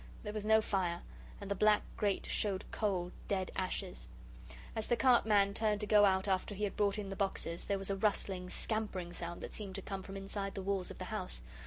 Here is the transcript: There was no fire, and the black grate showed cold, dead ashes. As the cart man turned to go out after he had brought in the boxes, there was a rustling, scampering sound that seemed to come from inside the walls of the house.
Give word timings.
There 0.23 0.33
was 0.33 0.47
no 0.47 0.63
fire, 0.63 1.03
and 1.39 1.51
the 1.51 1.53
black 1.53 1.83
grate 1.95 2.25
showed 2.27 2.65
cold, 2.71 3.11
dead 3.27 3.51
ashes. 3.55 4.07
As 4.75 4.87
the 4.87 4.95
cart 4.97 5.27
man 5.27 5.53
turned 5.53 5.79
to 5.81 5.85
go 5.85 6.05
out 6.05 6.27
after 6.27 6.55
he 6.55 6.63
had 6.63 6.75
brought 6.75 6.97
in 6.97 7.09
the 7.11 7.15
boxes, 7.15 7.65
there 7.65 7.77
was 7.77 7.91
a 7.91 7.95
rustling, 7.95 8.49
scampering 8.49 9.13
sound 9.13 9.41
that 9.41 9.53
seemed 9.53 9.75
to 9.75 9.81
come 9.83 10.01
from 10.01 10.17
inside 10.17 10.55
the 10.55 10.63
walls 10.63 10.89
of 10.89 10.97
the 10.97 11.05
house. 11.13 11.41